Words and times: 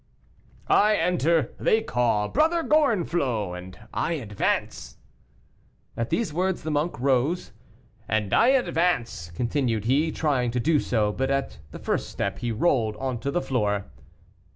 "I 0.67 0.95
enter; 0.95 1.51
they 1.59 1.83
call 1.83 2.27
Brother 2.27 2.63
Gorenflot, 2.63 3.55
and 3.55 3.77
I 3.93 4.13
advance" 4.13 4.97
At 5.95 6.09
these 6.09 6.33
words 6.33 6.63
the 6.63 6.71
monk 6.71 6.99
rose. 6.99 7.51
"And 8.07 8.33
I 8.33 8.47
advance," 8.47 9.29
continued 9.35 9.85
he, 9.85 10.11
trying 10.11 10.49
to 10.49 10.59
do 10.59 10.79
so, 10.79 11.11
but 11.11 11.29
at 11.29 11.59
the 11.69 11.77
first 11.77 12.09
step 12.09 12.39
he 12.39 12.51
rolled 12.51 12.95
on 12.95 13.19
the 13.21 13.41
floor. 13.43 13.91